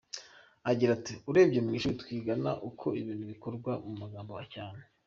[0.71, 4.81] Agira ati “Urebye mu ishuri twigaga uko ibintu bikorwa mu magambo cyane.